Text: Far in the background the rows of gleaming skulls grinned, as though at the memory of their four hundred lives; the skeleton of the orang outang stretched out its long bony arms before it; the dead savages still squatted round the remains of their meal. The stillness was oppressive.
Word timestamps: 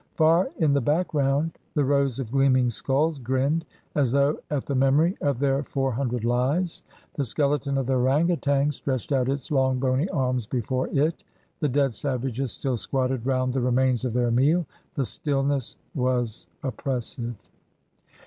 Far 0.15 0.49
in 0.57 0.73
the 0.73 0.81
background 0.81 1.59
the 1.75 1.85
rows 1.85 2.17
of 2.17 2.31
gleaming 2.31 2.71
skulls 2.71 3.19
grinned, 3.19 3.65
as 3.93 4.11
though 4.11 4.39
at 4.49 4.65
the 4.65 4.73
memory 4.73 5.15
of 5.21 5.37
their 5.37 5.61
four 5.61 5.91
hundred 5.91 6.23
lives; 6.25 6.81
the 7.13 7.23
skeleton 7.23 7.77
of 7.77 7.85
the 7.85 7.93
orang 7.93 8.31
outang 8.31 8.71
stretched 8.73 9.11
out 9.11 9.29
its 9.29 9.51
long 9.51 9.77
bony 9.77 10.09
arms 10.09 10.47
before 10.47 10.87
it; 10.87 11.23
the 11.59 11.69
dead 11.69 11.93
savages 11.93 12.51
still 12.51 12.77
squatted 12.77 13.27
round 13.27 13.53
the 13.53 13.61
remains 13.61 14.03
of 14.03 14.13
their 14.13 14.31
meal. 14.31 14.65
The 14.95 15.05
stillness 15.05 15.75
was 15.93 16.47
oppressive. 16.63 17.35